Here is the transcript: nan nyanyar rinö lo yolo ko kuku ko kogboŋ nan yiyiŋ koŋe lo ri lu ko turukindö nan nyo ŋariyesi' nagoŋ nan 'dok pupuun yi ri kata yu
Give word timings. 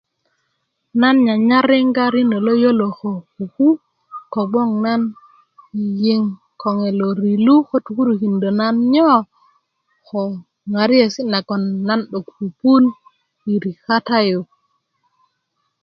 nan 1.01 1.15
nyanyar 1.25 1.65
rinö 2.15 2.37
lo 2.45 2.53
yolo 2.63 2.87
ko 2.99 3.09
kuku 3.35 3.67
ko 3.79 4.19
kogboŋ 4.33 4.69
nan 4.85 5.01
yiyiŋ 5.99 6.23
koŋe 6.61 6.89
lo 6.99 7.07
ri 7.21 7.33
lu 7.45 7.55
ko 7.69 7.75
turukindö 7.85 8.47
nan 8.59 8.75
nyo 8.93 9.11
ŋariyesi' 10.73 11.29
nagoŋ 11.31 11.61
nan 11.87 12.01
'dok 12.05 12.25
pupuun 12.37 12.83
yi 13.45 13.53
ri 13.63 13.71
kata 13.85 14.19
yu 14.29 14.39